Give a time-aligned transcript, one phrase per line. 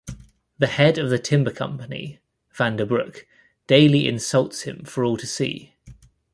[0.57, 2.17] The head of the timber company,
[2.55, 3.27] Vanderbrouck,
[3.67, 5.75] daily insults him for all to see.